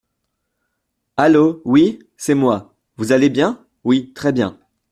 [1.15, 2.73] Allô, oui, c’est moi…
[2.97, 3.63] vous allez bien…
[3.83, 4.59] oui, très bien…